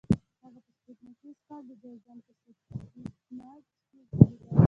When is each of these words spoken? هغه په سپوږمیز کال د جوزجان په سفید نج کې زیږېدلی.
هغه 0.41 0.59
په 0.65 0.71
سپوږمیز 0.77 1.37
کال 1.47 1.61
د 1.69 1.71
جوزجان 1.81 2.17
په 2.25 2.31
سفید 2.37 2.59
نج 3.37 3.65
کې 3.89 3.99
زیږېدلی. 4.09 4.49